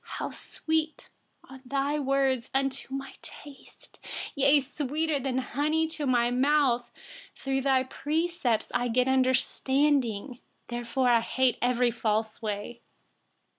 [0.17, 1.09] 103How sweet
[1.47, 3.99] are your promises to my taste,
[4.81, 6.91] more than honey to my mouth!
[7.37, 12.81] 104Through your precepts, I get understanding; therefore I hate every false way.